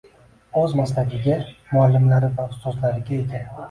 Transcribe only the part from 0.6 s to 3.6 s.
O‘z maslagiga, muallimlari va ustozlariga ega.